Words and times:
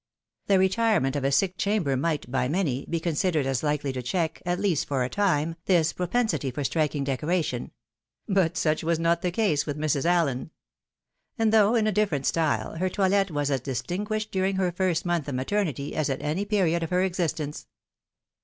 The 0.47 0.57
retirement 0.57 1.15
of 1.15 1.23
a 1.23 1.31
sick 1.31 1.57
chamber 1.59 1.95
might, 1.95 2.31
by 2.31 2.47
many, 2.47 2.87
be 2.89 2.99
considered 2.99 3.45
as 3.45 3.61
likely 3.61 3.93
to 3.93 4.01
check, 4.01 4.41
at 4.47 4.59
least 4.59 4.87
for 4.87 5.03
a 5.03 5.09
time, 5.11 5.57
this 5.65 5.93
propensity 5.93 6.49
for 6.49 6.63
striking 6.63 7.03
decoration; 7.03 7.69
but 8.27 8.57
such 8.57 8.83
was 8.83 8.97
not 8.97 9.21
the 9.21 9.29
case 9.29 9.67
with 9.67 9.77
Mrs. 9.77 10.05
AUen; 10.09 10.49
and, 11.37 11.53
though 11.53 11.75
in 11.75 11.85
a 11.85 11.91
different 11.91 12.25
style, 12.25 12.77
her 12.77 12.89
toilet 12.89 13.29
was 13.29 13.51
as 13.51 13.61
dis 13.61 13.83
tinguished 13.83 14.31
during 14.31 14.55
her 14.55 14.71
first 14.71 15.05
month 15.05 15.27
of 15.27 15.35
maternity 15.35 15.95
as 15.95 16.09
at 16.09 16.23
any 16.23 16.45
period 16.45 16.81
of 16.81 16.89
her 16.89 17.03
existence. 17.03 17.67